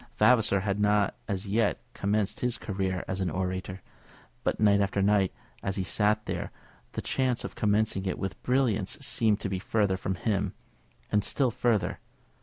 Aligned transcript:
Vavasor 0.17 0.61
had 0.61 0.79
not 0.79 1.15
as 1.27 1.45
yet 1.45 1.79
commenced 1.93 2.39
his 2.39 2.57
career 2.57 3.05
as 3.07 3.21
an 3.21 3.29
orator; 3.29 3.83
but 4.43 4.59
night 4.59 4.81
after 4.81 4.99
night, 4.99 5.31
as 5.61 5.75
he 5.75 5.83
sat 5.83 6.25
there, 6.25 6.49
the 6.93 7.03
chance 7.03 7.43
of 7.43 7.53
commencing 7.53 8.07
it 8.07 8.17
with 8.17 8.41
brilliance 8.41 8.97
seemed 8.99 9.39
to 9.41 9.47
be 9.47 9.59
further 9.59 9.97
from 9.97 10.15
him, 10.15 10.55
and 11.11 11.23
still 11.23 11.51
further. 11.51 11.99